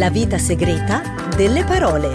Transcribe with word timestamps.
La 0.00 0.08
vita 0.08 0.38
segreta 0.38 1.02
delle 1.36 1.62
parole. 1.62 2.08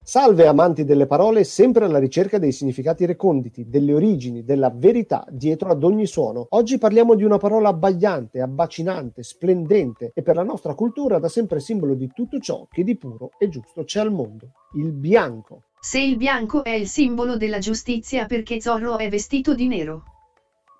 Salve 0.00 0.46
amanti 0.46 0.84
delle 0.84 1.08
parole, 1.08 1.42
sempre 1.42 1.86
alla 1.86 1.98
ricerca 1.98 2.38
dei 2.38 2.52
significati 2.52 3.04
reconditi, 3.04 3.68
delle 3.68 3.92
origini, 3.92 4.44
della 4.44 4.70
verità 4.72 5.26
dietro 5.28 5.70
ad 5.70 5.82
ogni 5.82 6.06
suono. 6.06 6.46
Oggi 6.50 6.78
parliamo 6.78 7.16
di 7.16 7.24
una 7.24 7.38
parola 7.38 7.70
abbagliante, 7.70 8.40
abbacinante, 8.40 9.24
splendente 9.24 10.12
e 10.14 10.22
per 10.22 10.36
la 10.36 10.44
nostra 10.44 10.74
cultura 10.74 11.18
da 11.18 11.28
sempre 11.28 11.58
simbolo 11.58 11.94
di 11.94 12.08
tutto 12.14 12.38
ciò 12.38 12.68
che 12.70 12.84
di 12.84 12.96
puro 12.96 13.32
e 13.36 13.48
giusto 13.48 13.82
c'è 13.82 13.98
al 13.98 14.12
mondo, 14.12 14.52
il 14.74 14.92
bianco. 14.92 15.62
Se 15.80 15.98
il 15.98 16.16
bianco 16.16 16.62
è 16.62 16.70
il 16.70 16.86
simbolo 16.86 17.36
della 17.36 17.58
giustizia 17.58 18.26
perché 18.26 18.60
Zorro 18.60 18.98
è 18.98 19.08
vestito 19.08 19.52
di 19.52 19.66
nero. 19.66 20.04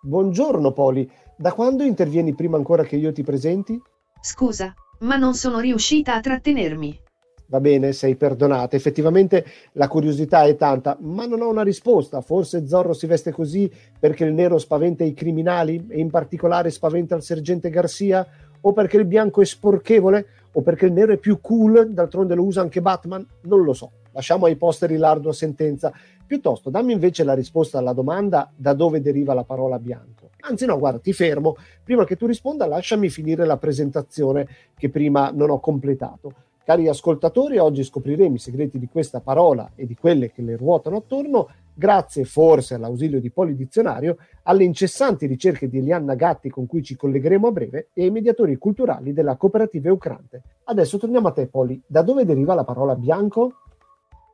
Buongiorno 0.00 0.70
Poli, 0.70 1.10
da 1.36 1.52
quando 1.54 1.82
intervieni 1.82 2.36
prima 2.36 2.56
ancora 2.56 2.84
che 2.84 2.94
io 2.94 3.10
ti 3.10 3.24
presenti? 3.24 3.82
Scusa, 4.20 4.74
ma 5.00 5.16
non 5.16 5.34
sono 5.34 5.58
riuscita 5.58 6.14
a 6.14 6.20
trattenermi 6.20 7.06
va 7.48 7.60
bene, 7.60 7.92
sei 7.92 8.16
perdonata. 8.16 8.76
Effettivamente 8.76 9.44
la 9.72 9.88
curiosità 9.88 10.44
è 10.44 10.56
tanta, 10.56 10.96
ma 11.00 11.26
non 11.26 11.42
ho 11.42 11.48
una 11.48 11.62
risposta. 11.62 12.20
Forse 12.20 12.66
Zorro 12.66 12.92
si 12.92 13.06
veste 13.06 13.32
così 13.32 13.70
perché 13.98 14.24
il 14.24 14.32
nero 14.32 14.58
spaventa 14.58 15.04
i 15.04 15.14
criminali 15.14 15.86
e 15.88 15.98
in 15.98 16.10
particolare 16.10 16.70
spaventa 16.70 17.16
il 17.16 17.22
sergente 17.22 17.70
Garcia, 17.70 18.26
o 18.60 18.72
perché 18.72 18.96
il 18.96 19.04
bianco 19.04 19.40
è 19.40 19.44
sporchevole, 19.44 20.26
o 20.52 20.62
perché 20.62 20.86
il 20.86 20.92
nero 20.92 21.12
è 21.12 21.18
più 21.18 21.40
cool, 21.40 21.90
d'altronde 21.92 22.34
lo 22.34 22.44
usa 22.44 22.60
anche 22.60 22.80
Batman, 22.80 23.26
non 23.42 23.62
lo 23.62 23.72
so. 23.72 23.92
Lasciamo 24.12 24.46
ai 24.46 24.56
posteri 24.56 24.96
l'ardua 24.96 25.32
sentenza. 25.32 25.92
Piuttosto, 26.26 26.70
dammi 26.70 26.92
invece 26.92 27.24
la 27.24 27.34
risposta 27.34 27.78
alla 27.78 27.92
domanda 27.92 28.50
da 28.54 28.74
dove 28.74 29.00
deriva 29.00 29.32
la 29.32 29.44
parola 29.44 29.78
bianco. 29.78 30.27
Anzi, 30.40 30.66
no, 30.66 30.78
guarda, 30.78 30.98
ti 30.98 31.12
fermo. 31.12 31.56
Prima 31.82 32.04
che 32.04 32.16
tu 32.16 32.26
risponda, 32.26 32.66
lasciami 32.66 33.08
finire 33.08 33.44
la 33.44 33.56
presentazione 33.56 34.46
che 34.76 34.88
prima 34.88 35.30
non 35.32 35.50
ho 35.50 35.60
completato. 35.60 36.32
Cari 36.68 36.86
ascoltatori, 36.86 37.56
oggi 37.56 37.82
scopriremo 37.82 38.34
i 38.34 38.38
segreti 38.38 38.78
di 38.78 38.88
questa 38.88 39.20
parola 39.20 39.70
e 39.74 39.86
di 39.86 39.96
quelle 39.96 40.30
che 40.30 40.42
le 40.42 40.54
ruotano 40.54 40.98
attorno, 40.98 41.48
grazie 41.72 42.24
forse 42.24 42.74
all'ausilio 42.74 43.20
di 43.20 43.30
Polidizionario, 43.30 44.18
alle 44.42 44.64
incessanti 44.64 45.24
ricerche 45.24 45.70
di 45.70 45.78
Elianna 45.78 46.14
Gatti 46.14 46.50
con 46.50 46.66
cui 46.66 46.82
ci 46.82 46.94
collegheremo 46.94 47.46
a 47.46 47.52
breve 47.52 47.88
e 47.94 48.02
ai 48.02 48.10
mediatori 48.10 48.58
culturali 48.58 49.14
della 49.14 49.36
cooperativa 49.36 49.88
Eucrante. 49.88 50.42
Adesso 50.64 50.98
torniamo 50.98 51.28
a 51.28 51.32
te, 51.32 51.46
Poli. 51.46 51.80
Da 51.86 52.02
dove 52.02 52.26
deriva 52.26 52.52
la 52.52 52.64
parola 52.64 52.94
bianco? 52.94 53.54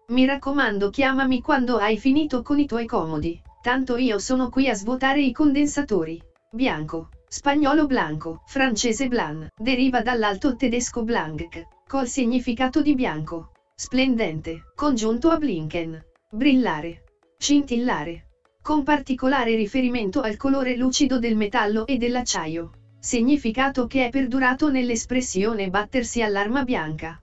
Mi 0.09 0.27
raccomando, 0.27 0.91
chiamami 0.91 1.41
quando 1.41 1.79
hai 1.79 1.97
finito 1.97 2.43
con 2.43 2.59
i 2.59 2.67
tuoi 2.67 2.85
comodi. 2.85 3.41
Tanto 3.63 3.97
io 3.97 4.19
sono 4.19 4.51
qui 4.51 4.69
a 4.69 4.75
svuotare 4.75 5.23
i 5.23 5.33
condensatori. 5.33 6.21
Bianco, 6.53 7.09
spagnolo 7.27 7.87
blanco, 7.87 8.43
francese 8.45 9.09
blanc, 9.09 9.49
deriva 9.57 10.03
dall'alto 10.03 10.57
tedesco 10.57 11.05
blanc, 11.05 11.63
col 11.89 12.07
significato 12.07 12.83
di 12.83 12.95
bianco, 12.95 13.53
splendente, 13.75 14.73
congiunto 14.75 15.31
a 15.31 15.39
blinken, 15.39 15.99
brillare, 16.31 17.05
scintillare, 17.39 18.27
con 18.61 18.83
particolare 18.83 19.55
riferimento 19.55 20.21
al 20.21 20.37
colore 20.37 20.77
lucido 20.77 21.19
del 21.19 21.35
metallo 21.35 21.87
e 21.87 21.97
dell'acciaio, 21.97 22.73
significato 23.01 23.87
che 23.87 24.05
è 24.05 24.11
perdurato 24.11 24.69
nell'espressione 24.69 25.71
battersi 25.71 26.21
all'arma 26.21 26.63
bianca. 26.63 27.19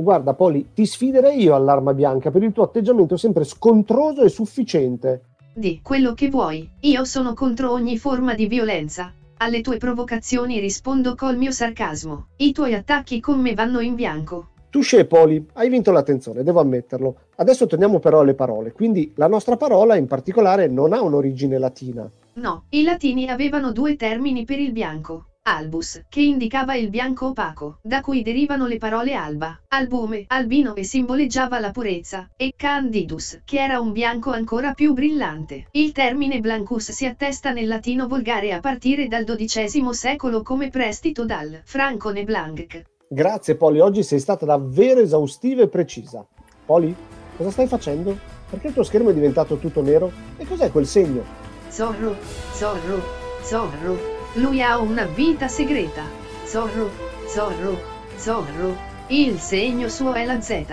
Guarda 0.00 0.34
Poli, 0.34 0.68
ti 0.74 0.86
sfiderei 0.86 1.42
io 1.42 1.56
all'arma 1.56 1.92
bianca 1.92 2.30
per 2.30 2.44
il 2.44 2.52
tuo 2.52 2.62
atteggiamento 2.62 3.16
sempre 3.16 3.42
scontroso 3.42 4.22
e 4.22 4.28
sufficiente. 4.28 5.22
Di 5.52 5.80
quello 5.82 6.14
che 6.14 6.28
vuoi, 6.28 6.70
io 6.82 7.04
sono 7.04 7.34
contro 7.34 7.72
ogni 7.72 7.98
forma 7.98 8.34
di 8.34 8.46
violenza, 8.46 9.12
alle 9.38 9.60
tue 9.60 9.78
provocazioni 9.78 10.60
rispondo 10.60 11.16
col 11.16 11.36
mio 11.36 11.50
sarcasmo. 11.50 12.28
I 12.36 12.52
tuoi 12.52 12.74
attacchi 12.74 13.18
con 13.18 13.40
me 13.40 13.54
vanno 13.54 13.80
in 13.80 13.96
bianco. 13.96 14.50
Touché 14.70 15.04
Poli, 15.04 15.44
hai 15.54 15.68
vinto 15.68 15.90
l'attenzione, 15.90 16.44
devo 16.44 16.60
ammetterlo. 16.60 17.16
Adesso 17.34 17.66
torniamo 17.66 17.98
però 17.98 18.20
alle 18.20 18.34
parole, 18.34 18.70
quindi 18.70 19.12
la 19.16 19.26
nostra 19.26 19.56
parola 19.56 19.96
in 19.96 20.06
particolare 20.06 20.68
non 20.68 20.92
ha 20.92 21.02
un'origine 21.02 21.58
latina. 21.58 22.08
No, 22.34 22.66
i 22.68 22.84
latini 22.84 23.28
avevano 23.28 23.72
due 23.72 23.96
termini 23.96 24.44
per 24.44 24.60
il 24.60 24.70
bianco 24.70 25.24
albus, 25.56 26.02
che 26.08 26.20
indicava 26.20 26.74
il 26.74 26.90
bianco 26.90 27.28
opaco, 27.28 27.78
da 27.82 28.00
cui 28.00 28.22
derivano 28.22 28.66
le 28.66 28.76
parole 28.76 29.14
alba, 29.14 29.58
albume, 29.68 30.24
albino 30.28 30.74
e 30.74 30.84
simboleggiava 30.84 31.58
la 31.58 31.70
purezza, 31.70 32.28
e 32.36 32.52
candidus, 32.54 33.40
che 33.44 33.62
era 33.62 33.80
un 33.80 33.92
bianco 33.92 34.30
ancora 34.30 34.72
più 34.72 34.92
brillante. 34.92 35.68
Il 35.72 35.92
termine 35.92 36.40
blancus 36.40 36.90
si 36.90 37.06
attesta 37.06 37.50
nel 37.50 37.66
latino 37.66 38.06
volgare 38.06 38.52
a 38.52 38.60
partire 38.60 39.08
dal 39.08 39.24
XII 39.24 39.92
secolo 39.92 40.42
come 40.42 40.68
prestito 40.68 41.24
dal 41.24 41.60
francone 41.64 42.24
blanc. 42.24 42.82
Grazie 43.08 43.56
Poli, 43.56 43.80
oggi 43.80 44.02
sei 44.02 44.20
stata 44.20 44.44
davvero 44.44 45.00
esaustiva 45.00 45.62
e 45.62 45.68
precisa. 45.68 46.26
Poli, 46.66 46.94
cosa 47.36 47.50
stai 47.50 47.66
facendo? 47.66 48.16
Perché 48.50 48.68
il 48.68 48.74
tuo 48.74 48.82
schermo 48.82 49.10
è 49.10 49.14
diventato 49.14 49.56
tutto 49.56 49.82
nero? 49.82 50.12
E 50.36 50.46
cos'è 50.46 50.70
quel 50.70 50.86
segno? 50.86 51.24
Zorro, 51.68 52.16
Zorro, 52.52 53.02
Zorro. 53.42 54.17
Lui 54.38 54.62
ha 54.62 54.78
una 54.78 55.04
vita 55.04 55.48
segreta. 55.48 56.04
Zorro, 56.44 56.90
Zorro, 57.26 57.76
Zorro. 58.14 58.72
Il 59.08 59.36
segno 59.38 59.88
suo 59.88 60.12
è 60.12 60.24
la 60.24 60.40
Z. 60.40 60.64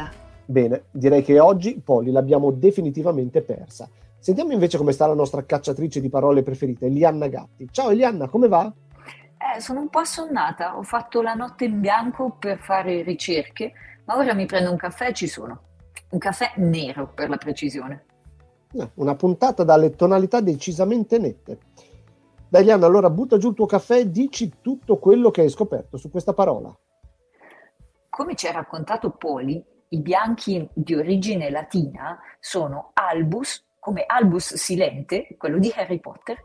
Bene, 0.45 0.83
direi 0.91 1.23
che 1.23 1.39
oggi 1.39 1.81
Polly 1.83 2.11
l'abbiamo 2.11 2.51
definitivamente 2.51 3.41
persa. 3.41 3.89
Sentiamo 4.19 4.51
invece 4.51 4.77
come 4.77 4.91
sta 4.91 5.07
la 5.07 5.15
nostra 5.15 5.43
cacciatrice 5.45 5.99
di 5.99 6.09
parole 6.09 6.43
preferite, 6.43 6.85
Elianna 6.85 7.27
Gatti. 7.27 7.67
Ciao 7.71 7.89
Elianna, 7.89 8.27
come 8.27 8.47
va? 8.47 8.71
Eh, 9.55 9.59
sono 9.59 9.79
un 9.79 9.89
po' 9.89 9.99
assonnata, 9.99 10.77
ho 10.77 10.83
fatto 10.83 11.23
la 11.23 11.33
notte 11.33 11.65
in 11.65 11.79
bianco 11.79 12.35
per 12.37 12.59
fare 12.59 13.01
ricerche, 13.01 13.73
ma 14.05 14.15
ora 14.15 14.35
mi 14.35 14.45
prendo 14.45 14.69
un 14.69 14.77
caffè 14.77 15.07
e 15.07 15.13
ci 15.13 15.27
sono. 15.27 15.59
Un 16.11 16.19
caffè 16.19 16.51
nero 16.57 17.11
per 17.15 17.29
la 17.29 17.37
precisione. 17.37 18.05
Eh, 18.73 18.89
una 18.95 19.15
puntata 19.15 19.63
dalle 19.63 19.95
tonalità 19.95 20.39
decisamente 20.39 21.17
nette. 21.17 21.57
Dailiana, 22.47 22.85
allora 22.85 23.09
butta 23.09 23.37
giù 23.37 23.49
il 23.49 23.55
tuo 23.55 23.65
caffè 23.65 23.99
e 23.99 24.11
dici 24.11 24.53
tutto 24.61 24.97
quello 24.97 25.31
che 25.31 25.41
hai 25.41 25.49
scoperto 25.49 25.97
su 25.97 26.09
questa 26.09 26.33
parola. 26.33 26.73
Come 28.09 28.35
ci 28.35 28.47
ha 28.47 28.51
raccontato 28.51 29.11
Poli, 29.11 29.63
i 29.89 29.99
bianchi 29.99 30.67
di 30.73 30.95
origine 30.95 31.49
latina 31.49 32.19
sono 32.39 32.91
albus, 32.93 33.65
come 33.79 34.03
albus 34.05 34.55
silente, 34.55 35.35
quello 35.37 35.57
di 35.57 35.71
Harry 35.75 35.99
Potter, 35.99 36.37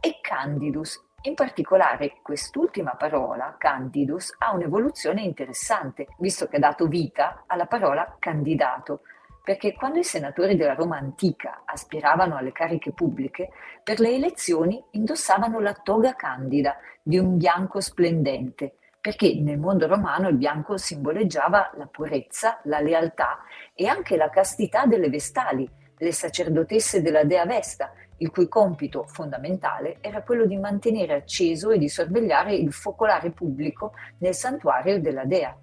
e 0.00 0.18
candidus. 0.20 1.04
In 1.22 1.34
particolare 1.34 2.20
quest'ultima 2.22 2.92
parola, 2.92 3.56
candidus, 3.58 4.34
ha 4.38 4.52
un'evoluzione 4.54 5.22
interessante, 5.22 6.06
visto 6.18 6.46
che 6.46 6.56
ha 6.56 6.60
dato 6.60 6.86
vita 6.86 7.44
alla 7.46 7.66
parola 7.66 8.16
candidato, 8.18 9.00
perché 9.48 9.72
quando 9.72 9.98
i 9.98 10.04
senatori 10.04 10.56
della 10.56 10.74
Roma 10.74 10.98
antica 10.98 11.62
aspiravano 11.64 12.36
alle 12.36 12.52
cariche 12.52 12.92
pubbliche, 12.92 13.48
per 13.82 13.98
le 13.98 14.10
elezioni 14.10 14.78
indossavano 14.90 15.58
la 15.58 15.72
toga 15.72 16.14
candida 16.14 16.76
di 17.02 17.16
un 17.16 17.38
bianco 17.38 17.80
splendente, 17.80 18.74
perché 19.00 19.40
nel 19.40 19.56
mondo 19.56 19.86
romano 19.86 20.28
il 20.28 20.36
bianco 20.36 20.76
simboleggiava 20.76 21.70
la 21.78 21.86
purezza, 21.86 22.60
la 22.64 22.80
lealtà 22.80 23.38
e 23.72 23.86
anche 23.86 24.18
la 24.18 24.28
castità 24.28 24.84
delle 24.84 25.08
vestali, 25.08 25.66
le 25.96 26.12
sacerdotesse 26.12 27.00
della 27.00 27.24
dea 27.24 27.46
Vesta, 27.46 27.94
il 28.18 28.30
cui 28.30 28.48
compito 28.48 29.06
fondamentale 29.06 29.96
era 30.02 30.22
quello 30.24 30.44
di 30.44 30.58
mantenere 30.58 31.14
acceso 31.14 31.70
e 31.70 31.78
di 31.78 31.88
sorvegliare 31.88 32.54
il 32.54 32.70
focolare 32.70 33.30
pubblico 33.30 33.94
nel 34.18 34.34
santuario 34.34 35.00
della 35.00 35.24
dea. 35.24 35.56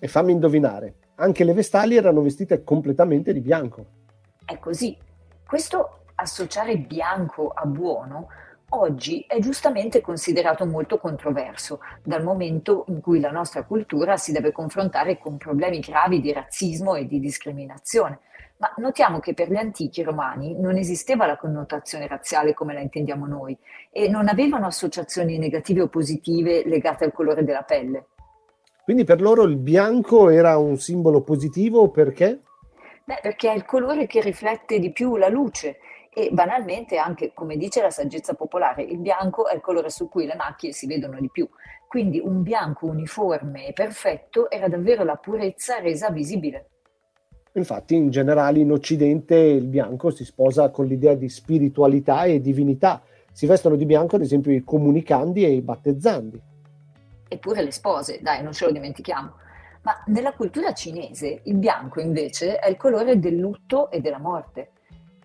E 0.00 0.08
fammi 0.08 0.32
indovinare, 0.32 0.94
anche 1.20 1.44
le 1.44 1.52
vestali 1.52 1.96
erano 1.96 2.22
vestite 2.22 2.64
completamente 2.64 3.32
di 3.32 3.40
bianco. 3.40 3.84
È 4.44 4.58
così. 4.58 4.96
Questo 5.46 6.04
associare 6.14 6.78
bianco 6.78 7.48
a 7.48 7.66
buono 7.66 8.28
oggi 8.70 9.24
è 9.26 9.38
giustamente 9.38 10.00
considerato 10.00 10.64
molto 10.64 10.98
controverso, 10.98 11.80
dal 12.02 12.22
momento 12.22 12.84
in 12.88 13.00
cui 13.00 13.20
la 13.20 13.30
nostra 13.30 13.64
cultura 13.64 14.16
si 14.16 14.32
deve 14.32 14.52
confrontare 14.52 15.18
con 15.18 15.36
problemi 15.36 15.80
gravi 15.80 16.20
di 16.20 16.32
razzismo 16.32 16.94
e 16.94 17.06
di 17.06 17.20
discriminazione. 17.20 18.20
Ma 18.58 18.72
notiamo 18.76 19.20
che 19.20 19.34
per 19.34 19.50
gli 19.50 19.56
antichi 19.56 20.02
romani 20.02 20.58
non 20.58 20.76
esisteva 20.76 21.26
la 21.26 21.36
connotazione 21.36 22.06
razziale 22.06 22.54
come 22.54 22.74
la 22.74 22.80
intendiamo 22.80 23.26
noi 23.26 23.56
e 23.90 24.08
non 24.08 24.28
avevano 24.28 24.66
associazioni 24.66 25.38
negative 25.38 25.82
o 25.82 25.88
positive 25.88 26.62
legate 26.66 27.04
al 27.04 27.12
colore 27.12 27.42
della 27.42 27.62
pelle. 27.62 28.06
Quindi 28.90 29.06
per 29.06 29.20
loro 29.20 29.44
il 29.44 29.56
bianco 29.56 30.30
era 30.30 30.58
un 30.58 30.76
simbolo 30.76 31.20
positivo 31.20 31.90
perché? 31.90 32.40
Beh, 33.04 33.20
perché 33.22 33.52
è 33.52 33.54
il 33.54 33.64
colore 33.64 34.08
che 34.08 34.20
riflette 34.20 34.80
di 34.80 34.90
più 34.90 35.14
la 35.14 35.28
luce 35.28 35.76
e 36.12 36.30
banalmente 36.32 36.96
anche, 36.96 37.30
come 37.32 37.56
dice 37.56 37.82
la 37.82 37.90
saggezza 37.90 38.34
popolare, 38.34 38.82
il 38.82 38.98
bianco 38.98 39.46
è 39.46 39.54
il 39.54 39.60
colore 39.60 39.90
su 39.90 40.08
cui 40.08 40.26
le 40.26 40.34
macchie 40.34 40.72
si 40.72 40.88
vedono 40.88 41.20
di 41.20 41.30
più. 41.30 41.48
Quindi 41.86 42.18
un 42.18 42.42
bianco 42.42 42.86
uniforme 42.86 43.68
e 43.68 43.72
perfetto 43.72 44.50
era 44.50 44.66
davvero 44.66 45.04
la 45.04 45.14
purezza 45.14 45.78
resa 45.78 46.10
visibile. 46.10 46.70
Infatti, 47.52 47.94
in 47.94 48.10
generale 48.10 48.58
in 48.58 48.72
Occidente 48.72 49.36
il 49.36 49.68
bianco 49.68 50.10
si 50.10 50.24
sposa 50.24 50.70
con 50.70 50.86
l'idea 50.86 51.14
di 51.14 51.28
spiritualità 51.28 52.24
e 52.24 52.40
divinità. 52.40 53.00
Si 53.30 53.46
vestono 53.46 53.76
di 53.76 53.86
bianco, 53.86 54.16
ad 54.16 54.22
esempio, 54.22 54.50
i 54.50 54.64
comunicandi 54.64 55.44
e 55.44 55.52
i 55.52 55.60
battezzandi. 55.60 56.48
Eppure 57.30 57.62
le 57.62 57.70
spose, 57.70 58.18
dai, 58.20 58.42
non 58.42 58.52
ce 58.52 58.64
lo 58.64 58.72
dimentichiamo. 58.72 59.32
Ma 59.82 60.02
nella 60.06 60.32
cultura 60.32 60.74
cinese 60.74 61.42
il 61.44 61.56
bianco 61.56 62.00
invece 62.00 62.58
è 62.58 62.68
il 62.68 62.76
colore 62.76 63.18
del 63.18 63.36
lutto 63.36 63.90
e 63.90 64.00
della 64.00 64.18
morte. 64.18 64.72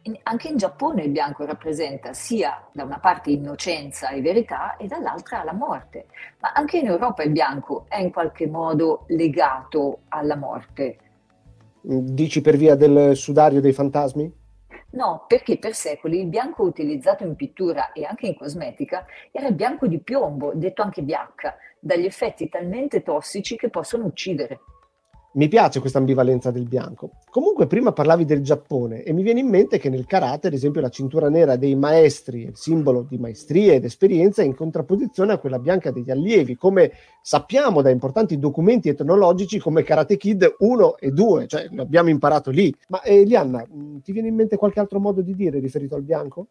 In, 0.03 0.17
anche 0.21 0.49
in 0.49 0.57
Giappone 0.57 1.03
il 1.03 1.09
bianco 1.09 1.45
rappresenta 1.45 2.13
sia 2.13 2.63
da 2.71 2.83
una 2.83 2.99
parte 2.99 3.31
innocenza 3.31 4.09
e 4.09 4.21
verità 4.21 4.77
e 4.77 4.85
dall'altra 4.85 5.43
la 5.43 5.51
morte. 5.51 6.05
Ma 6.39 6.51
anche 6.53 6.77
in 6.77 6.85
Europa 6.85 7.23
il 7.23 7.31
bianco 7.31 7.85
è 7.89 7.99
in 7.99 8.11
qualche 8.11 8.47
modo 8.47 9.05
legato 9.07 10.01
alla 10.09 10.35
morte. 10.35 10.99
Dici 11.81 12.41
per 12.41 12.55
via 12.55 12.75
del 12.75 13.15
sudario 13.15 13.61
dei 13.61 13.73
fantasmi? 13.73 14.31
No, 14.95 15.25
perché 15.27 15.57
per 15.57 15.73
secoli 15.73 16.21
il 16.21 16.27
bianco 16.27 16.63
utilizzato 16.63 17.25
in 17.25 17.35
pittura 17.35 17.91
e 17.91 18.05
anche 18.05 18.27
in 18.27 18.35
cosmetica 18.35 19.05
era 19.29 19.47
il 19.47 19.53
bianco 19.53 19.87
di 19.87 19.99
piombo, 19.99 20.53
detto 20.55 20.81
anche 20.81 21.01
biacca, 21.01 21.57
dagli 21.79 22.05
effetti 22.05 22.47
talmente 22.47 23.03
tossici 23.03 23.57
che 23.57 23.69
possono 23.69 24.05
uccidere. 24.05 24.61
Mi 25.35 25.49
piace 25.49 25.81
questa 25.81 25.97
ambivalenza 25.97 26.49
del 26.49 26.63
bianco. 26.63 27.11
Comunque 27.29 27.67
prima 27.67 27.91
parlavi 27.91 28.23
del 28.23 28.41
Giappone 28.41 29.03
e 29.03 29.11
mi 29.11 29.21
viene 29.21 29.41
in 29.41 29.49
mente 29.49 29.79
che 29.79 29.89
nel 29.89 30.05
karate, 30.05 30.47
ad 30.47 30.53
esempio, 30.53 30.79
la 30.79 30.87
cintura 30.87 31.27
nera 31.27 31.57
dei 31.57 31.75
maestri 31.75 32.45
è 32.45 32.47
il 32.47 32.55
simbolo 32.55 33.01
di 33.01 33.17
maestria 33.17 33.73
ed 33.73 33.83
esperienza 33.83 34.43
in 34.43 34.55
contrapposizione 34.55 35.33
a 35.33 35.37
quella 35.37 35.59
bianca 35.59 35.91
degli 35.91 36.09
allievi, 36.09 36.55
come 36.55 36.93
sappiamo 37.21 37.81
da 37.81 37.89
importanti 37.89 38.39
documenti 38.39 38.87
etnologici 38.87 39.59
come 39.59 39.83
Karate 39.83 40.15
Kid 40.15 40.55
1 40.57 40.97
e 40.99 41.11
2, 41.11 41.47
cioè 41.47 41.67
l'abbiamo 41.71 42.07
imparato 42.07 42.49
lì. 42.49 42.73
Ma 42.87 43.01
eh, 43.01 43.25
Lianna, 43.25 43.67
ti 44.01 44.13
viene 44.13 44.29
in 44.29 44.35
mente 44.35 44.55
qualche 44.55 44.79
altro 44.79 45.01
modo 45.01 45.19
di 45.19 45.35
dire 45.35 45.59
riferito 45.59 45.95
al 45.95 46.03
bianco? 46.03 46.47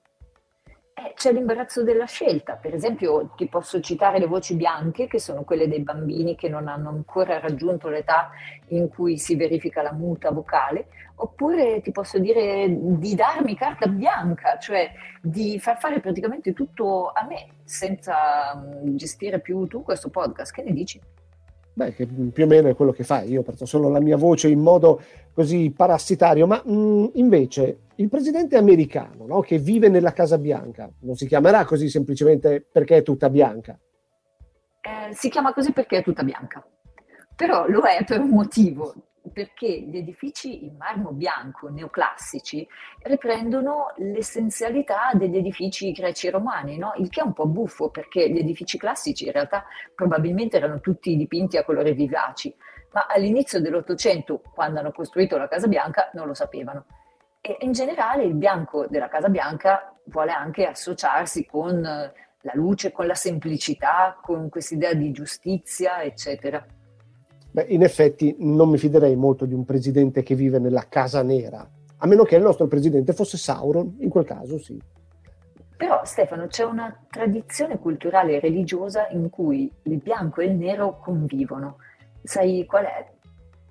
C'è 1.14 1.32
l'imbarazzo 1.32 1.82
della 1.82 2.06
scelta, 2.06 2.54
per 2.54 2.74
esempio 2.74 3.32
ti 3.36 3.46
posso 3.46 3.80
citare 3.80 4.18
le 4.18 4.26
voci 4.26 4.54
bianche 4.54 5.06
che 5.06 5.18
sono 5.18 5.42
quelle 5.42 5.68
dei 5.68 5.80
bambini 5.80 6.34
che 6.34 6.48
non 6.48 6.66
hanno 6.66 6.88
ancora 6.88 7.38
raggiunto 7.38 7.88
l'età 7.88 8.30
in 8.68 8.88
cui 8.88 9.18
si 9.18 9.36
verifica 9.36 9.82
la 9.82 9.92
muta 9.92 10.30
vocale, 10.30 10.86
oppure 11.16 11.80
ti 11.82 11.90
posso 11.90 12.18
dire 12.18 12.66
di 12.68 13.14
darmi 13.14 13.54
carta 13.54 13.86
bianca, 13.86 14.58
cioè 14.58 14.90
di 15.20 15.58
far 15.58 15.78
fare 15.78 16.00
praticamente 16.00 16.52
tutto 16.52 17.10
a 17.10 17.26
me 17.26 17.48
senza 17.64 18.54
mm, 18.56 18.96
gestire 18.96 19.40
più 19.40 19.66
tu 19.66 19.82
questo 19.82 20.08
podcast. 20.08 20.52
Che 20.52 20.62
ne 20.62 20.72
dici? 20.72 21.00
Beh, 21.76 21.92
che 21.92 22.06
più 22.06 22.44
o 22.44 22.46
meno 22.46 22.68
è 22.68 22.76
quello 22.76 22.92
che 22.92 23.02
fai, 23.02 23.30
io 23.30 23.42
porto 23.42 23.66
solo 23.66 23.88
la 23.88 24.00
mia 24.00 24.16
voce 24.16 24.48
in 24.48 24.60
modo 24.60 25.02
così 25.32 25.72
parassitario, 25.76 26.46
ma 26.46 26.62
mh, 26.64 26.72
mm, 26.72 27.06
invece 27.14 27.78
il 27.96 28.08
presidente 28.08 28.56
americano 28.56 29.26
no, 29.26 29.40
che 29.40 29.58
vive 29.58 29.88
nella 29.88 30.12
Casa 30.12 30.38
Bianca 30.38 30.90
non 31.00 31.14
si 31.14 31.26
chiamerà 31.26 31.64
così 31.64 31.88
semplicemente 31.88 32.66
perché 32.70 32.98
è 32.98 33.02
tutta 33.02 33.30
bianca. 33.30 33.78
Eh, 34.80 35.14
si 35.14 35.28
chiama 35.28 35.52
così 35.52 35.72
perché 35.72 35.98
è 35.98 36.02
tutta 36.02 36.24
bianca, 36.24 36.66
però 37.36 37.66
lo 37.68 37.82
è 37.82 38.04
per 38.04 38.20
un 38.20 38.30
motivo, 38.30 38.94
perché 39.32 39.80
gli 39.80 39.96
edifici 39.96 40.64
in 40.64 40.76
marmo 40.76 41.12
bianco 41.12 41.70
neoclassici 41.70 42.66
riprendono 43.02 43.94
l'essenzialità 43.96 45.10
degli 45.14 45.36
edifici 45.36 45.92
greci 45.92 46.26
e 46.26 46.30
romani, 46.30 46.76
no? 46.76 46.92
il 46.98 47.08
che 47.08 47.20
è 47.20 47.24
un 47.24 47.32
po' 47.32 47.46
buffo 47.46 47.88
perché 47.88 48.28
gli 48.28 48.38
edifici 48.38 48.76
classici 48.76 49.24
in 49.24 49.32
realtà 49.32 49.64
probabilmente 49.94 50.56
erano 50.58 50.80
tutti 50.80 51.16
dipinti 51.16 51.56
a 51.56 51.64
colori 51.64 51.94
vivaci, 51.94 52.54
ma 52.92 53.06
all'inizio 53.08 53.60
dell'Ottocento, 53.60 54.42
quando 54.52 54.80
hanno 54.80 54.92
costruito 54.92 55.38
la 55.38 55.48
Casa 55.48 55.66
Bianca, 55.66 56.10
non 56.12 56.26
lo 56.26 56.34
sapevano. 56.34 56.84
E 57.46 57.58
in 57.60 57.72
generale 57.72 58.24
il 58.24 58.32
bianco 58.32 58.86
della 58.88 59.08
Casa 59.08 59.28
Bianca 59.28 59.94
vuole 60.04 60.30
anche 60.30 60.64
associarsi 60.64 61.44
con 61.44 61.78
la 61.82 62.52
luce, 62.54 62.90
con 62.90 63.06
la 63.06 63.14
semplicità, 63.14 64.18
con 64.18 64.48
questa 64.48 64.74
idea 64.74 64.94
di 64.94 65.12
giustizia, 65.12 66.02
eccetera. 66.02 66.64
Beh, 67.50 67.66
in 67.68 67.82
effetti 67.82 68.34
non 68.38 68.70
mi 68.70 68.78
fiderei 68.78 69.14
molto 69.14 69.44
di 69.44 69.52
un 69.52 69.66
presidente 69.66 70.22
che 70.22 70.34
vive 70.34 70.58
nella 70.58 70.86
casa 70.88 71.22
nera, 71.22 71.68
a 71.98 72.06
meno 72.06 72.22
che 72.22 72.36
il 72.36 72.42
nostro 72.42 72.66
presidente 72.66 73.12
fosse 73.12 73.36
Sauron, 73.36 73.96
in 73.98 74.08
quel 74.08 74.24
caso 74.24 74.58
sì. 74.58 74.80
Però 75.76 76.02
Stefano, 76.02 76.46
c'è 76.46 76.64
una 76.64 76.98
tradizione 77.10 77.78
culturale 77.78 78.36
e 78.36 78.40
religiosa 78.40 79.06
in 79.10 79.28
cui 79.28 79.70
il 79.82 79.98
bianco 79.98 80.40
e 80.40 80.46
il 80.46 80.56
nero 80.56 80.98
convivono. 80.98 81.76
Sai 82.22 82.64
qual 82.66 82.86
è? 82.86 83.13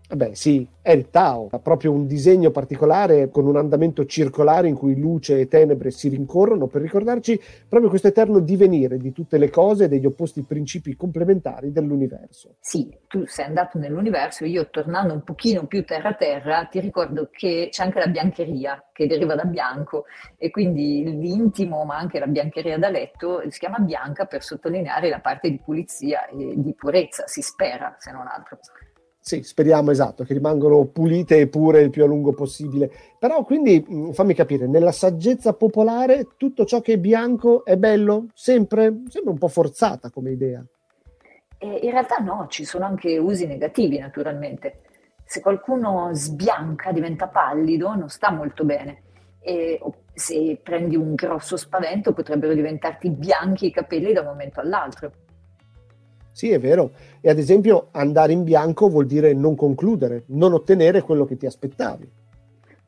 Beh 0.10 0.36
sì, 0.36 0.68
è 0.82 0.92
il 0.92 1.10
Tao, 1.10 1.48
ha 1.50 1.60
proprio 1.60 1.92
un 1.92 2.06
disegno 2.06 2.52
particolare 2.52 3.30
con 3.32 3.48
un 3.48 3.56
andamento 3.56 4.06
circolare 4.06 4.68
in 4.68 4.76
cui 4.76 4.96
luce 5.00 5.40
e 5.40 5.48
tenebre 5.48 5.90
si 5.90 6.10
rincorrono 6.10 6.68
per 6.68 6.82
ricordarci 6.82 7.40
proprio 7.68 7.90
questo 7.90 8.10
eterno 8.10 8.40
divenire 8.40 8.98
di 8.98 9.12
tutte 9.12 9.40
le 9.40 9.50
cose 9.50 9.86
e 9.86 9.88
degli 9.88 10.06
opposti 10.06 10.44
principi 10.44 10.96
complementari 10.96 11.72
dell'universo. 11.72 12.58
Sì, 12.60 12.96
tu 13.08 13.26
sei 13.26 13.46
andato 13.46 13.80
nell'universo, 13.80 14.46
io 14.46 14.70
tornando 14.70 15.14
un 15.14 15.24
pochino 15.24 15.66
più 15.66 15.84
terra 15.84 16.10
a 16.10 16.14
terra 16.16 16.66
ti 16.66 16.80
ricordo 16.80 17.30
che 17.32 17.70
c'è 17.72 17.84
anche 17.84 18.00
la 18.00 18.08
biancheria 18.08 18.90
che 18.92 19.08
deriva 19.08 19.34
da 19.34 19.46
bianco 19.46 20.06
e 20.38 20.52
quindi 20.52 21.04
l'intimo 21.04 21.86
ma 21.86 21.98
anche 21.98 22.20
la 22.20 22.28
biancheria 22.28 22.78
da 22.78 22.90
letto 22.90 23.42
si 23.50 23.58
chiama 23.58 23.80
bianca 23.80 24.26
per 24.26 24.44
sottolineare 24.44 25.10
la 25.10 25.22
parte 25.22 25.50
di 25.50 25.60
pulizia 25.64 26.28
e 26.28 26.54
di 26.58 26.74
purezza, 26.76 27.26
si 27.26 27.42
spera 27.42 27.96
se 27.98 28.12
non 28.12 28.28
altro. 28.28 28.60
Sì, 29.26 29.42
speriamo 29.42 29.90
esatto, 29.90 30.26
che 30.26 30.34
rimangano 30.34 30.84
pulite 30.84 31.40
e 31.40 31.48
pure 31.48 31.80
il 31.80 31.92
più 31.92 32.04
a 32.04 32.08
lungo 32.08 32.34
possibile. 32.34 32.92
Però 33.18 33.46
quindi 33.46 33.82
mm, 33.90 34.10
fammi 34.10 34.34
capire, 34.34 34.68
nella 34.68 34.92
saggezza 34.92 35.54
popolare 35.54 36.28
tutto 36.36 36.66
ciò 36.66 36.82
che 36.82 36.94
è 36.94 36.98
bianco 36.98 37.64
è 37.64 37.78
bello? 37.78 38.26
Sempre? 38.34 39.04
Sembra 39.08 39.32
un 39.32 39.38
po' 39.38 39.48
forzata 39.48 40.10
come 40.10 40.32
idea. 40.32 40.62
Eh, 41.58 41.80
in 41.84 41.92
realtà 41.92 42.18
no, 42.18 42.48
ci 42.50 42.66
sono 42.66 42.84
anche 42.84 43.18
usi 43.18 43.48
negativi 43.48 43.98
naturalmente. 43.98 44.82
Se 45.24 45.40
qualcuno 45.40 46.10
sbianca, 46.12 46.92
diventa 46.92 47.30
pallido, 47.30 47.96
non 47.96 48.10
sta 48.10 48.30
molto 48.30 48.66
bene. 48.66 49.04
E 49.40 49.80
se 50.14 50.60
prendi 50.62 50.98
un 50.98 51.16
grosso 51.16 51.56
spavento 51.56 52.12
potrebbero 52.12 52.54
diventarti 52.54 53.10
bianchi 53.10 53.68
i 53.68 53.72
capelli 53.72 54.12
da 54.12 54.20
un 54.20 54.28
momento 54.28 54.60
all'altro. 54.60 55.14
Sì, 56.34 56.50
è 56.50 56.60
vero. 56.60 56.92
E 57.22 57.30
ad 57.30 57.38
esempio 57.38 57.90
andare 57.92 58.34
in 58.34 58.44
bianco 58.44 58.90
vuol 58.90 59.06
dire 59.06 59.34
non 59.34 59.56
concludere, 59.56 60.24
non 60.28 60.54
ottenere 60.54 61.02
quello 61.02 61.26
che 61.26 61.38
ti 61.38 61.46
aspettavi. 61.46 62.12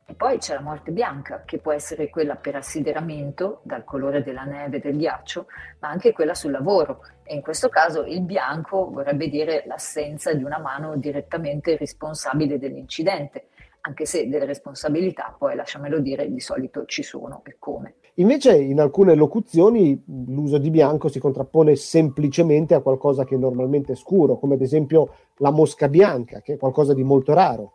E 0.08 0.14
poi 0.14 0.38
c'è 0.40 0.56
la 0.56 0.62
morte 0.62 0.92
bianca, 0.92 1.44
che 1.46 1.60
può 1.60 1.72
essere 1.72 2.10
quella 2.10 2.36
per 2.36 2.56
assideramento, 2.56 3.62
dal 3.64 3.84
colore 3.84 4.24
della 4.24 4.44
neve 4.44 4.78
e 4.78 4.80
del 4.80 4.98
ghiaccio, 4.98 5.48
ma 5.80 5.90
anche 5.90 6.12
quella 6.12 6.34
sul 6.34 6.52
lavoro. 6.52 7.02
E 7.24 7.36
in 7.36 7.42
questo 7.42 7.70
caso 7.70 8.04
il 8.04 8.22
bianco 8.22 8.90
vorrebbe 8.92 9.30
dire 9.30 9.64
l'assenza 9.68 10.34
di 10.34 10.44
una 10.44 10.60
mano 10.60 10.96
direttamente 10.98 11.78
responsabile 11.78 12.60
dell'incidente 12.60 13.48
anche 13.88 14.06
se 14.06 14.28
delle 14.28 14.46
responsabilità 14.46 15.36
poi, 15.38 15.56
lasciamelo 15.56 16.00
dire, 16.00 16.32
di 16.32 16.40
solito 16.40 16.86
ci 16.86 17.04
sono 17.04 17.42
e 17.46 17.58
come. 17.60 17.96
Invece 18.16 18.56
in 18.56 18.80
alcune 18.80 19.14
locuzioni 19.14 20.04
l'uso 20.28 20.58
di 20.58 20.72
bianco 20.72 21.08
si 21.08 21.20
contrappone 21.20 21.76
semplicemente 21.76 22.74
a 22.74 22.82
qualcosa 22.82 23.26
che 23.26 23.36
è 23.36 23.38
normalmente 23.38 23.96
scuro, 23.96 24.38
come 24.38 24.56
ad 24.56 24.62
esempio 24.62 25.14
la 25.38 25.52
mosca 25.52 25.88
bianca, 25.88 26.42
che 26.42 26.54
è 26.54 26.58
qualcosa 26.58 26.94
di 26.94 27.04
molto 27.04 27.34
raro. 27.34 27.74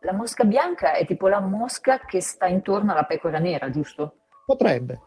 La 0.00 0.12
mosca 0.12 0.44
bianca 0.44 0.94
è 0.94 1.06
tipo 1.06 1.28
la 1.28 1.40
mosca 1.40 2.00
che 2.00 2.20
sta 2.20 2.46
intorno 2.46 2.92
alla 2.92 3.04
pecora 3.04 3.38
nera, 3.38 3.70
giusto? 3.70 4.16
Potrebbe. 4.44 5.00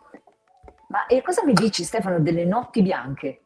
Ma 0.88 1.06
e 1.06 1.22
cosa 1.22 1.44
mi 1.44 1.54
dici 1.54 1.84
Stefano 1.84 2.20
delle 2.20 2.46
notti 2.46 2.82
bianche? 2.82 3.42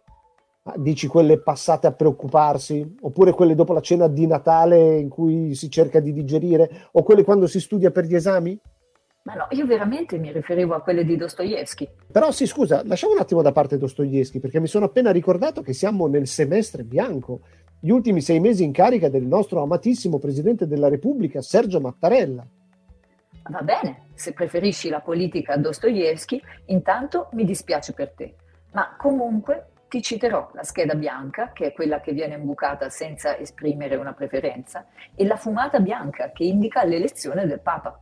Ah, 0.63 0.75
dici 0.77 1.08
quelle 1.08 1.39
passate 1.39 1.88
a 1.88 1.91
preoccuparsi, 1.91 2.98
oppure 3.01 3.32
quelle 3.32 3.56
dopo 3.56 3.74
la 3.74 3.82
cena 3.82 4.08
di 4.08 4.27
Natale 4.27 4.98
in 5.00 5.10
cui 5.10 5.56
si 5.56 5.72
cerca 5.72 6.00
di 6.00 6.13
digerire, 6.13 6.88
o 6.91 7.01
quelle 7.01 7.24
quando 7.24 7.48
si 7.48 7.60
studia 7.60 7.89
per 7.89 8.06
gli 8.06 8.13
esami? 8.13 8.60
Ma 9.24 9.34
no, 9.34 9.48
io 9.50 9.65
veramente 9.65 10.20
mi 10.20 10.32
riferivo 10.32 10.75
a 10.75 10.82
quelle 10.82 11.03
di 11.03 11.15
Dostoevsky. 11.15 11.89
Però 12.12 12.30
sì, 12.30 12.46
scusa, 12.46 12.84
lasciamo 12.86 13.13
un 13.13 13.20
attimo 13.20 13.41
da 13.41 13.51
parte 13.51 13.80
Dostoevsky, 13.80 14.39
perché 14.39 14.60
mi 14.60 14.68
sono 14.68 14.86
appena 14.86 15.10
ricordato 15.10 15.63
che 15.63 15.74
siamo 15.74 16.06
nel 16.06 16.27
semestre 16.27 16.84
bianco, 16.84 17.41
gli 17.80 17.89
ultimi 17.89 18.22
sei 18.22 18.39
mesi 18.39 18.63
in 18.63 18.72
carica 18.72 19.10
del 19.10 19.25
nostro 19.25 19.63
amatissimo 19.63 20.20
Presidente 20.20 20.68
della 20.68 20.89
Repubblica, 20.89 21.41
Sergio 21.41 21.80
Mattarella. 21.80 22.46
Va 23.50 23.62
bene, 23.62 24.10
se 24.13 24.34
preferisci 24.34 24.89
la 24.89 25.01
politica 25.01 25.53
a 25.53 25.58
Dostoevsky, 25.58 26.39
intanto 26.65 27.30
mi 27.32 27.46
dispiace 27.46 27.94
per 27.94 28.12
te. 28.12 28.36
Ma 28.74 28.96
comunque 28.98 29.71
ti 29.91 30.01
citerò 30.01 30.50
la 30.53 30.63
scheda 30.63 30.95
bianca, 30.95 31.51
che 31.51 31.65
è 31.65 31.74
quella 31.74 32.00
che 32.00 32.13
viene 32.13 32.36
imbucata 32.36 32.88
senza 32.88 33.38
esprimere 33.38 33.98
una 33.98 34.13
preferenza, 34.13 34.86
e 35.13 35.25
la 35.25 35.36
fumata 35.36 35.81
bianca, 35.81 36.31
che 36.31 36.45
indica 36.45 36.86
l'elezione 36.86 37.45
del 37.45 37.60
Papa. 37.60 38.01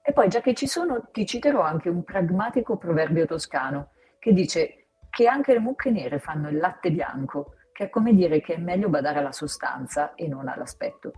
E 0.00 0.12
poi, 0.12 0.28
già 0.28 0.40
che 0.40 0.54
ci 0.54 0.68
sono, 0.68 1.08
ti 1.10 1.26
citerò 1.26 1.60
anche 1.60 1.88
un 1.88 2.04
pragmatico 2.04 2.76
proverbio 2.76 3.26
toscano, 3.26 3.88
che 4.20 4.32
dice 4.32 4.84
che 5.10 5.26
anche 5.26 5.52
le 5.54 5.58
mucche 5.58 5.90
nere 5.90 6.20
fanno 6.20 6.48
il 6.48 6.58
latte 6.58 6.92
bianco, 6.92 7.54
che 7.72 7.86
è 7.86 7.90
come 7.90 8.14
dire 8.14 8.40
che 8.40 8.54
è 8.54 8.58
meglio 8.58 8.88
badare 8.88 9.18
alla 9.18 9.32
sostanza 9.32 10.14
e 10.14 10.28
non 10.28 10.46
all'aspetto. 10.46 11.10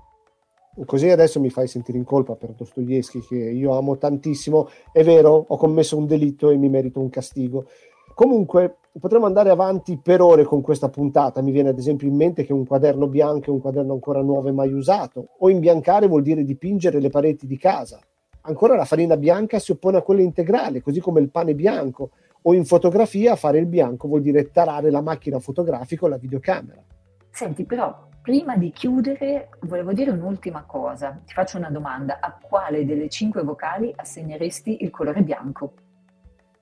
Così 0.86 1.10
adesso 1.10 1.40
mi 1.40 1.50
fai 1.50 1.68
sentire 1.68 1.98
in 1.98 2.04
colpa 2.04 2.36
per 2.36 2.52
Dostoevsky, 2.52 3.20
che 3.20 3.36
io 3.36 3.76
amo 3.76 3.98
tantissimo. 3.98 4.70
È 4.90 5.04
vero, 5.04 5.44
ho 5.46 5.56
commesso 5.58 5.98
un 5.98 6.06
delitto 6.06 6.48
e 6.48 6.56
mi 6.56 6.70
merito 6.70 7.00
un 7.00 7.10
castigo 7.10 7.68
Comunque, 8.14 8.76
potremmo 9.00 9.26
andare 9.26 9.50
avanti 9.50 9.98
per 10.00 10.20
ore 10.20 10.44
con 10.44 10.60
questa 10.60 10.88
puntata. 10.88 11.42
Mi 11.42 11.50
viene 11.50 11.70
ad 11.70 11.78
esempio 11.78 12.06
in 12.06 12.14
mente 12.14 12.44
che 12.44 12.52
un 12.52 12.64
quaderno 12.64 13.08
bianco 13.08 13.46
è 13.46 13.52
un 13.52 13.60
quaderno 13.60 13.92
ancora 13.92 14.22
nuovo 14.22 14.48
e 14.48 14.52
mai 14.52 14.72
usato, 14.72 15.30
o 15.38 15.50
imbiancare 15.50 16.06
vuol 16.06 16.22
dire 16.22 16.44
dipingere 16.44 17.00
le 17.00 17.10
pareti 17.10 17.46
di 17.46 17.58
casa. 17.58 17.98
Ancora 18.42 18.76
la 18.76 18.84
farina 18.84 19.16
bianca 19.16 19.58
si 19.58 19.72
oppone 19.72 19.96
a 19.96 20.02
quella 20.02 20.22
integrale, 20.22 20.80
così 20.80 21.00
come 21.00 21.20
il 21.20 21.30
pane 21.30 21.54
bianco, 21.54 22.10
o 22.42 22.54
in 22.54 22.64
fotografia 22.64 23.34
fare 23.36 23.58
il 23.58 23.66
bianco 23.66 24.06
vuol 24.06 24.22
dire 24.22 24.50
tarare 24.50 24.90
la 24.90 25.00
macchina 25.00 25.40
fotografica 25.40 26.04
o 26.04 26.08
la 26.08 26.18
videocamera. 26.18 26.82
Senti, 27.30 27.64
però, 27.64 28.06
prima 28.22 28.56
di 28.56 28.70
chiudere, 28.70 29.48
volevo 29.62 29.92
dire 29.92 30.12
un'ultima 30.12 30.62
cosa. 30.64 31.20
Ti 31.24 31.32
faccio 31.32 31.56
una 31.56 31.70
domanda. 31.70 32.18
A 32.20 32.38
quale 32.40 32.84
delle 32.84 33.08
cinque 33.08 33.42
vocali 33.42 33.92
assegneresti 33.96 34.84
il 34.84 34.90
colore 34.90 35.22
bianco? 35.22 35.72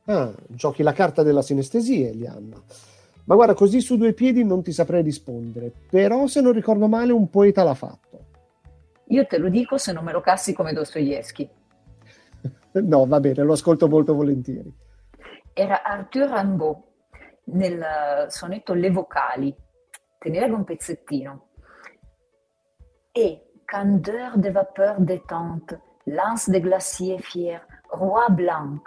Ah, 0.07 0.33
giochi 0.49 0.83
la 0.83 0.93
carta 0.93 1.23
della 1.23 1.43
sinestesia, 1.43 2.09
Elianna. 2.09 2.61
Ma 3.25 3.35
guarda, 3.35 3.55
così 3.55 3.81
su 3.81 3.97
due 3.97 4.15
piedi 4.15 4.45
non 4.45 4.63
ti 4.63 4.73
saprei 4.73 5.03
rispondere, 5.03 5.73
però 5.89 6.27
se 6.27 6.41
non 6.41 6.53
ricordo 6.53 6.89
male 6.89 7.13
un 7.13 7.31
poeta 7.31 7.63
l'ha 7.63 7.75
fatto. 7.75 8.21
Io 9.07 9.27
te 9.27 9.39
lo 9.39 9.49
dico 9.49 9.79
se 9.79 9.93
non 9.93 10.05
me 10.05 10.13
lo 10.13 10.21
cassi 10.21 10.53
come 10.53 10.73
Dostoevsky. 10.73 11.49
no, 12.73 13.07
va 13.07 13.21
bene, 13.21 13.43
lo 13.45 13.53
ascolto 13.53 13.89
molto 13.89 14.15
volentieri. 14.15 14.75
Era 15.53 15.83
Arthur 15.83 16.31
Rimbaud 16.31 16.83
nel 17.45 18.27
sonetto 18.29 18.75
Le 18.75 18.91
vocali. 18.91 19.55
Te 20.19 20.29
ne 20.29 20.41
leggo 20.41 20.57
un 20.57 20.65
pezzettino. 20.65 21.49
Et 23.13 23.43
candeur 23.67 24.39
de 24.39 24.51
vapeur 24.51 25.01
détente, 25.01 25.79
lance 26.07 26.51
de 26.51 26.59
glacier 26.59 27.21
fier, 27.21 27.61
roi 27.91 28.29
blanc, 28.31 28.83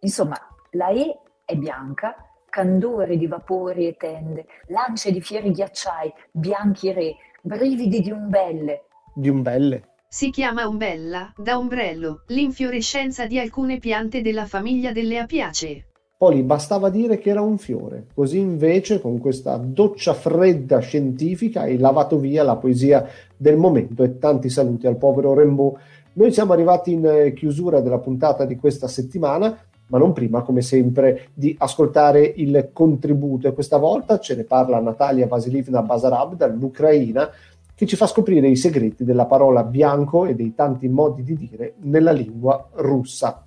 Insomma, 0.00 0.36
la 0.72 0.90
E 0.90 1.18
è 1.44 1.56
bianca, 1.56 2.14
candore 2.48 3.16
di 3.16 3.26
vapori 3.26 3.88
e 3.88 3.96
tende, 3.96 4.46
lance 4.68 5.10
di 5.10 5.20
fieri 5.20 5.50
ghiacciai, 5.50 6.12
bianchi 6.30 6.92
re, 6.92 7.16
brividi 7.42 8.00
di 8.00 8.10
umbelle. 8.10 8.84
Di 9.14 9.28
umbelle? 9.28 9.82
Si 10.08 10.30
chiama 10.30 10.66
umbella, 10.66 11.32
da 11.36 11.58
ombrello, 11.58 12.22
l'infiorescenza 12.28 13.26
di 13.26 13.38
alcune 13.38 13.78
piante 13.78 14.22
della 14.22 14.46
famiglia 14.46 14.92
delle 14.92 15.18
apiacee. 15.18 15.86
Poi 16.16 16.42
bastava 16.42 16.90
dire 16.90 17.18
che 17.18 17.30
era 17.30 17.42
un 17.42 17.58
fiore, 17.58 18.06
così 18.14 18.38
invece 18.38 19.00
con 19.00 19.18
questa 19.18 19.56
doccia 19.56 20.14
fredda 20.14 20.78
scientifica 20.80 21.60
hai 21.60 21.78
lavato 21.78 22.18
via 22.18 22.42
la 22.42 22.56
poesia 22.56 23.06
del 23.36 23.56
momento 23.56 24.02
e 24.02 24.18
tanti 24.18 24.48
saluti 24.48 24.86
al 24.86 24.96
povero 24.96 25.38
Rimbaud. 25.38 25.76
Noi 26.14 26.32
siamo 26.32 26.54
arrivati 26.54 26.92
in 26.92 27.06
eh, 27.06 27.32
chiusura 27.34 27.80
della 27.80 28.00
puntata 28.00 28.46
di 28.46 28.56
questa 28.56 28.88
settimana, 28.88 29.56
ma 29.88 29.98
non 29.98 30.12
prima, 30.12 30.42
come 30.42 30.62
sempre, 30.62 31.28
di 31.34 31.54
ascoltare 31.58 32.22
il 32.36 32.70
contributo. 32.72 33.48
E 33.48 33.52
questa 33.52 33.76
volta 33.76 34.18
ce 34.18 34.36
ne 34.36 34.44
parla 34.44 34.80
Natalia 34.80 35.26
Vasilivna 35.26 35.82
Basarab 35.82 36.34
dall'Ucraina, 36.34 37.30
che 37.74 37.86
ci 37.86 37.96
fa 37.96 38.06
scoprire 38.06 38.48
i 38.48 38.56
segreti 38.56 39.04
della 39.04 39.26
parola 39.26 39.62
bianco 39.62 40.24
e 40.24 40.34
dei 40.34 40.54
tanti 40.54 40.88
modi 40.88 41.22
di 41.22 41.36
dire 41.36 41.74
nella 41.82 42.12
lingua 42.12 42.68
russa. 42.74 43.44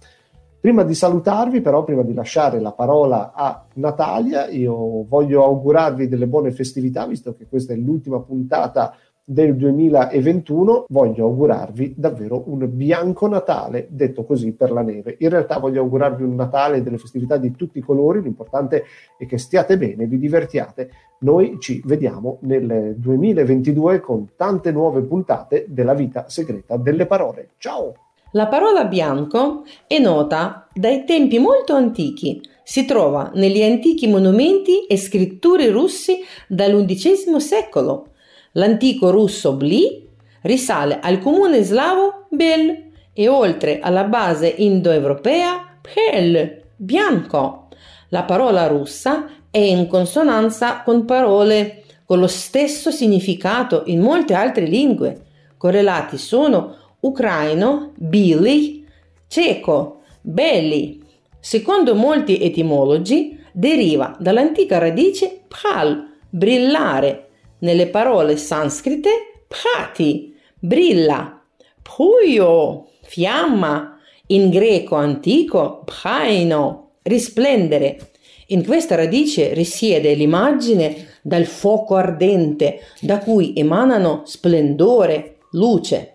Prima 0.62 0.84
di 0.84 0.94
salutarvi, 0.94 1.60
però, 1.60 1.84
prima 1.84 2.04
di 2.04 2.14
lasciare 2.14 2.60
la 2.60 2.72
parola 2.72 3.34
a 3.34 3.66
Natalia, 3.74 4.48
io 4.48 5.06
voglio 5.08 5.44
augurarvi 5.44 6.08
delle 6.08 6.28
buone 6.28 6.52
festività, 6.52 7.08
visto 7.08 7.34
che 7.34 7.48
questa 7.48 7.74
è 7.74 7.76
l'ultima 7.76 8.20
puntata 8.20 8.94
del 9.24 9.56
2021 9.56 10.86
voglio 10.90 11.26
augurarvi 11.26 11.94
davvero 11.96 12.44
un 12.48 12.68
bianco 12.70 13.28
Natale, 13.28 13.88
detto 13.90 14.24
così 14.24 14.54
per 14.54 14.72
la 14.72 14.82
neve. 14.82 15.16
In 15.20 15.30
realtà 15.30 15.60
voglio 15.60 15.82
augurarvi 15.82 16.24
un 16.24 16.36
Natale 16.36 16.78
e 16.78 16.82
delle 16.82 16.98
festività 16.98 17.38
di 17.38 17.52
tutti 17.56 17.78
i 17.78 17.82
colori, 17.82 18.22
l'importante 18.22 18.84
è 19.18 19.26
che 19.26 19.38
stiate 19.38 19.78
bene, 19.78 20.06
vi 20.08 20.18
divertiate. 20.18 20.90
Noi 21.20 21.58
ci 21.60 21.82
vediamo 21.86 22.40
nel 22.42 22.96
2022 22.98 24.00
con 24.00 24.30
tante 24.36 24.72
nuove 24.72 25.02
puntate 25.02 25.66
della 25.70 25.94
vita 25.94 26.26
segreta 26.28 26.78
delle 26.78 27.06
parole. 27.06 27.52
Ciao! 27.58 27.94
La 28.34 28.48
parola 28.48 28.86
bianco 28.86 29.64
è 29.88 30.00
nota 30.00 30.68
dai 30.74 31.04
tempi 31.04 31.38
molto 31.38 31.74
antichi. 31.74 32.42
Si 32.64 32.86
trova 32.86 33.30
negli 33.36 33.62
antichi 33.62 34.08
monumenti 34.08 34.86
e 34.86 34.96
scritture 34.96 35.70
russi 35.70 36.20
dall'undicesimo 36.48 37.40
secolo 37.40 38.12
L'antico 38.54 39.12
russo 39.12 39.54
bli 39.54 40.08
risale 40.42 41.00
al 41.02 41.20
comune 41.20 41.64
slavo 41.64 42.26
bel 42.30 42.90
e 43.14 43.28
oltre 43.28 43.80
alla 43.80 44.04
base 44.04 44.54
indoeuropea 44.58 45.78
pel, 45.82 46.62
bianco. 46.76 47.68
La 48.10 48.24
parola 48.24 48.68
russa 48.68 49.28
è 49.50 49.58
in 49.58 49.88
consonanza 49.88 50.82
con 50.82 51.06
parole 51.06 51.84
con 52.06 52.20
lo 52.20 52.28
stesso 52.28 52.92
significato 52.92 53.84
in 53.86 54.02
molte 54.02 54.34
altre 54.34 54.66
lingue. 54.66 55.22
Correlati 55.56 56.18
sono 56.18 56.76
ucraino, 57.00 57.94
bili, 57.96 58.86
ceco, 59.28 60.02
belli. 60.20 61.02
Secondo 61.40 61.96
molti 61.96 62.42
etimologi 62.42 63.40
deriva 63.54 64.16
dall'antica 64.20 64.78
radice 64.78 65.44
pal, 65.48 66.06
brillare, 66.30 67.30
nelle 67.62 67.88
parole 67.88 68.38
sanscrite 68.38 69.44
prati, 69.48 70.36
brilla, 70.58 71.42
puio, 71.82 72.90
fiamma, 73.02 74.00
in 74.28 74.50
greco 74.50 74.96
antico 74.96 75.84
praino, 75.84 76.92
risplendere. 77.04 78.12
In 78.48 78.66
questa 78.66 78.96
radice 78.96 79.54
risiede 79.54 80.14
l'immagine 80.14 81.20
del 81.22 81.46
fuoco 81.46 81.96
ardente 81.96 82.82
da 83.02 83.20
cui 83.20 83.54
emanano 83.56 84.24
splendore, 84.26 85.38
luce. 85.52 86.14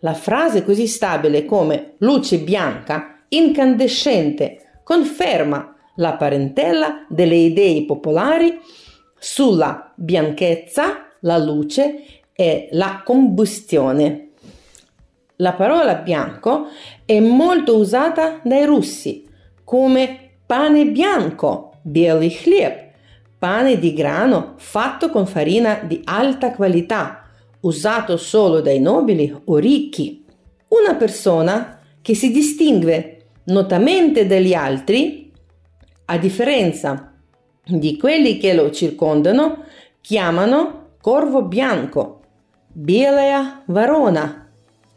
La 0.00 0.14
frase 0.14 0.64
così 0.64 0.86
stabile 0.86 1.44
come 1.44 1.94
luce 1.98 2.38
bianca, 2.38 3.24
incandescente, 3.28 4.80
conferma 4.84 5.74
la 5.96 6.14
parentela 6.14 7.06
delle 7.08 7.36
idee 7.36 7.84
popolari 7.84 8.60
sulla 9.25 9.93
bianchezza, 9.95 11.07
la 11.21 11.37
luce 11.37 12.21
e 12.33 12.69
la 12.71 13.01
combustione. 13.05 14.29
La 15.37 15.53
parola 15.53 15.95
bianco 15.95 16.67
è 17.05 17.19
molto 17.19 17.77
usata 17.77 18.39
dai 18.43 18.65
russi 18.65 19.27
come 19.63 20.31
pane 20.45 20.85
bianco, 20.87 21.77
белый 21.81 22.29
хлеб, 22.29 22.89
pane 23.37 23.79
di 23.79 23.93
grano 23.93 24.55
fatto 24.57 25.09
con 25.09 25.25
farina 25.25 25.81
di 25.83 26.01
alta 26.03 26.51
qualità, 26.51 27.29
usato 27.61 28.17
solo 28.17 28.61
dai 28.61 28.79
nobili 28.79 29.33
o 29.45 29.57
ricchi. 29.57 30.25
Una 30.67 30.95
persona 30.95 31.79
che 32.01 32.13
si 32.13 32.31
distingue 32.31 33.25
notamente 33.45 34.27
dagli 34.27 34.53
altri, 34.53 35.31
a 36.05 36.17
differenza 36.17 37.11
di 37.66 37.96
quelli 37.98 38.38
che 38.38 38.54
lo 38.54 38.70
circondano 38.70 39.64
chiamano 40.00 40.90
corvo 41.00 41.42
bianco, 41.42 42.20
bielea 42.72 43.62
varona, 43.66 44.48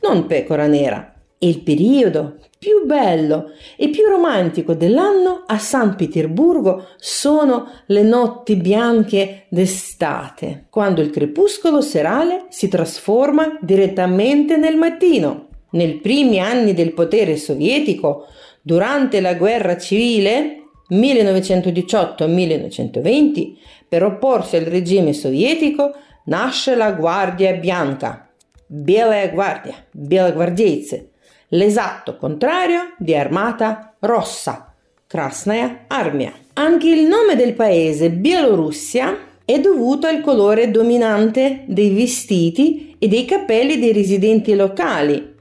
non 0.02 0.26
pecora 0.28 0.68
nera. 0.68 1.14
Il 1.42 1.62
periodo 1.62 2.36
più 2.60 2.86
bello 2.86 3.52
e 3.78 3.88
più 3.88 4.06
romantico 4.06 4.74
dell'anno 4.74 5.44
a 5.48 5.58
San 5.58 5.96
Pietroburgo 5.96 6.90
sono 6.98 7.70
le 7.86 8.04
notti 8.04 8.58
bianche 8.58 9.46
d'estate, 9.48 10.66
quando 10.70 11.02
il 11.02 11.10
crepuscolo 11.10 11.80
serale 11.80 12.48
si 12.50 12.68
trasforma 12.68 13.58
direttamente 13.62 14.58
nel 14.58 14.76
mattino. 14.76 15.48
Nei 15.72 16.00
primi 16.02 16.40
anni 16.40 16.74
del 16.74 16.94
potere 16.94 17.38
sovietico, 17.38 18.26
durante 18.62 19.22
la 19.22 19.36
guerra 19.36 19.78
civile, 19.78 20.59
1918-1920, 20.91 23.55
per 23.88 24.05
opporsi 24.05 24.57
al 24.57 24.64
regime 24.64 25.12
sovietico, 25.12 25.93
nasce 26.25 26.75
la 26.75 26.93
Guardia 26.93 27.53
Bianca, 27.55 28.29
Белая 28.67 29.29
Guardia, 29.29 29.75
Белогвардейцы, 29.91 31.11
l'esatto 31.49 32.17
contrario 32.17 32.95
di 32.99 33.14
Armata 33.14 33.95
Rossa, 34.00 34.75
Krasnaya 35.07 35.85
Armia. 35.87 36.33
Anche 36.55 36.88
il 36.88 37.07
nome 37.07 37.37
del 37.37 37.55
paese, 37.55 38.11
Bielorussia, 38.11 39.17
è 39.45 39.61
dovuto 39.61 40.07
al 40.07 40.21
colore 40.21 40.71
dominante 40.71 41.64
dei 41.67 41.91
vestiti 41.91 42.97
e 42.99 43.09
dei 43.09 43.26
capelli 43.26 43.79
dei 43.79 43.93
residenti 43.93 44.55
locali. 44.55 45.33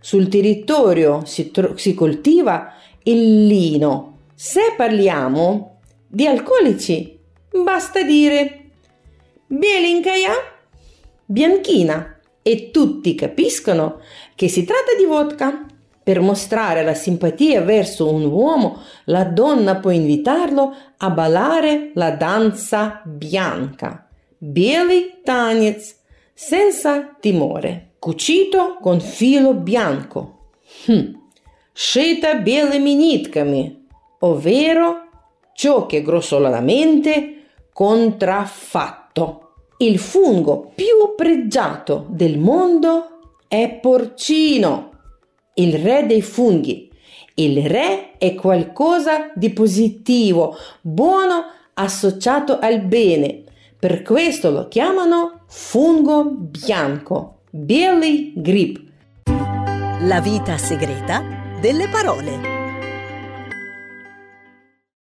Sul 0.00 0.28
territorio 0.28 1.22
si, 1.24 1.50
tro- 1.50 1.76
si 1.76 1.94
coltiva 1.94 2.72
il 3.04 3.46
lino, 3.46 4.09
se 4.40 4.74
parliamo 4.76 5.80
di 6.06 6.26
alcolici, 6.26 7.18
basta 7.64 8.02
dire 8.02 8.70
Bielinkaya, 9.46 10.32
bianchina, 11.24 12.18
e 12.42 12.70
tutti 12.70 13.14
capiscono 13.16 14.00
che 14.34 14.48
si 14.48 14.64
tratta 14.64 14.94
di 14.96 15.04
vodka. 15.04 15.66
Per 16.02 16.20
mostrare 16.20 16.84
la 16.84 16.94
simpatia 16.94 17.62
verso 17.62 18.08
un 18.08 18.26
uomo, 18.26 18.80
la 19.06 19.24
donna 19.24 19.76
può 19.76 19.90
invitarlo 19.90 20.72
a 20.98 21.10
ballare 21.10 21.90
la 21.94 22.12
danza 22.12 23.02
bianca, 23.04 24.08
Белый 24.38 25.22
tanez, 25.24 25.96
senza 26.32 27.16
timore, 27.18 27.94
cucito 27.98 28.76
con 28.80 29.00
filo 29.00 29.54
bianco, 29.54 30.50
hm. 30.84 31.14
scelta 31.72 32.36
белыми 32.36 32.94
нитками, 32.94 33.79
ovvero 34.21 35.09
ciò 35.53 35.85
che 35.85 36.01
grossolanamente 36.01 37.45
contraffatto. 37.71 39.37
Il 39.77 39.97
fungo 39.97 40.71
più 40.75 41.15
pregiato 41.15 42.05
del 42.09 42.37
mondo 42.37 43.19
è 43.47 43.79
porcino, 43.81 44.91
il 45.55 45.73
re 45.75 46.05
dei 46.05 46.21
funghi. 46.21 46.89
Il 47.35 47.65
re 47.67 48.17
è 48.17 48.35
qualcosa 48.35 49.31
di 49.33 49.51
positivo, 49.51 50.55
buono, 50.81 51.45
associato 51.73 52.59
al 52.59 52.81
bene. 52.81 53.43
Per 53.79 54.03
questo 54.03 54.51
lo 54.51 54.67
chiamano 54.67 55.45
fungo 55.47 56.25
bianco, 56.25 57.39
belly 57.49 58.33
grip. 58.35 58.79
La 60.01 60.21
vita 60.21 60.57
segreta 60.57 61.23
delle 61.59 61.87
parole. 61.87 62.60